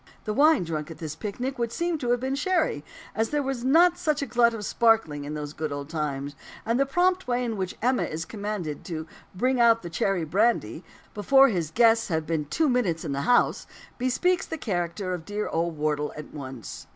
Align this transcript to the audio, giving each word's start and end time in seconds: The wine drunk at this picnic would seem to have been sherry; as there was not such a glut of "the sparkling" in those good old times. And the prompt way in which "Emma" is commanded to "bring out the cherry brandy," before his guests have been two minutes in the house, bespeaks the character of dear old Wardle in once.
The 0.23 0.33
wine 0.33 0.63
drunk 0.63 0.89
at 0.89 0.97
this 0.97 1.15
picnic 1.15 1.59
would 1.59 1.71
seem 1.71 1.99
to 1.99 2.09
have 2.09 2.19
been 2.19 2.33
sherry; 2.33 2.83
as 3.13 3.29
there 3.29 3.43
was 3.43 3.63
not 3.63 3.99
such 3.99 4.23
a 4.23 4.25
glut 4.25 4.51
of 4.51 4.61
"the 4.61 4.63
sparkling" 4.63 5.25
in 5.25 5.35
those 5.35 5.53
good 5.53 5.71
old 5.71 5.89
times. 5.89 6.35
And 6.65 6.79
the 6.79 6.87
prompt 6.87 7.27
way 7.27 7.45
in 7.45 7.55
which 7.55 7.77
"Emma" 7.83 8.01
is 8.01 8.25
commanded 8.25 8.83
to 8.85 9.05
"bring 9.35 9.59
out 9.59 9.83
the 9.83 9.91
cherry 9.91 10.25
brandy," 10.25 10.83
before 11.13 11.49
his 11.49 11.69
guests 11.69 12.07
have 12.07 12.25
been 12.25 12.45
two 12.45 12.67
minutes 12.67 13.05
in 13.05 13.11
the 13.11 13.21
house, 13.29 13.67
bespeaks 13.99 14.47
the 14.47 14.57
character 14.57 15.13
of 15.13 15.23
dear 15.23 15.47
old 15.49 15.77
Wardle 15.77 16.09
in 16.13 16.31
once. 16.33 16.87